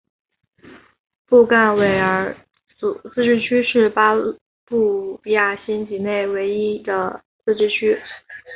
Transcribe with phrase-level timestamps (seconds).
[1.27, 2.35] 布干维尔
[3.13, 4.15] 自治区是巴
[4.65, 8.01] 布亚新几内亚唯一的自治区。